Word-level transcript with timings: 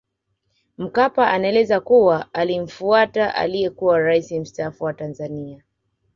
Mkapa 0.77 1.31
anaeleza 1.31 1.79
kuwa 1.79 2.33
alimfuata 2.33 3.35
aliyekuwa 3.35 3.99
rais 3.99 4.31
mstaafu 4.31 4.83
wa 4.83 4.93
Tanzania 4.93 5.63